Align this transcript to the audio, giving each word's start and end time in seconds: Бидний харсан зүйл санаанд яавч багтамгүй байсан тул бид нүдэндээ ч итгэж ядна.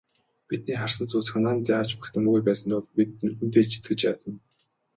Бидний 0.49 0.77
харсан 0.79 1.07
зүйл 1.09 1.27
санаанд 1.29 1.71
яавч 1.77 1.91
багтамгүй 2.01 2.41
байсан 2.47 2.67
тул 2.71 2.85
бид 2.97 3.09
нүдэндээ 3.25 3.65
ч 3.69 3.71
итгэж 3.77 3.99
ядна. 4.11 4.31